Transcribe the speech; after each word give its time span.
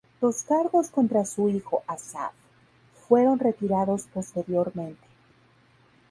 Los 0.19 0.41
cargos 0.41 0.89
contra 0.89 1.25
su 1.25 1.47
hijo, 1.47 1.83
Asaf, 1.85 2.33
fueron 3.07 3.37
retirados 3.37 4.07
posteriormente. 4.11 5.05